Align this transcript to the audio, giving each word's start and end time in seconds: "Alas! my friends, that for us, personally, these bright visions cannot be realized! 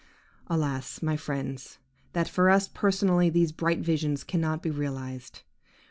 "Alas! 0.47 1.03
my 1.03 1.15
friends, 1.15 1.77
that 2.13 2.27
for 2.27 2.49
us, 2.49 2.67
personally, 2.67 3.29
these 3.29 3.51
bright 3.51 3.81
visions 3.81 4.23
cannot 4.23 4.63
be 4.63 4.71
realized! 4.71 5.43